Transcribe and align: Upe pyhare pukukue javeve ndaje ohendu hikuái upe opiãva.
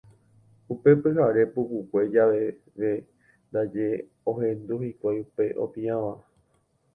Upe 0.73 0.91
pyhare 1.01 1.43
pukukue 1.53 2.01
javeve 2.13 2.91
ndaje 3.49 3.87
ohendu 4.31 4.75
hikuái 4.83 5.19
upe 5.27 5.45
opiãva. 5.63 6.13